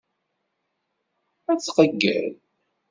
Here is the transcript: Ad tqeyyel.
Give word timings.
Ad 1.51 1.59
tqeyyel. 1.59 2.31